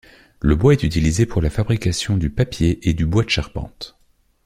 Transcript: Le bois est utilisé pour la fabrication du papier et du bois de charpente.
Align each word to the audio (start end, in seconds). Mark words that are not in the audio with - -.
Le 0.39 0.55
bois 0.55 0.73
est 0.73 0.81
utilisé 0.81 1.27
pour 1.27 1.43
la 1.43 1.51
fabrication 1.51 2.17
du 2.17 2.31
papier 2.31 2.79
et 2.89 2.95
du 2.95 3.05
bois 3.05 3.23
de 3.23 3.29
charpente. 3.29 3.99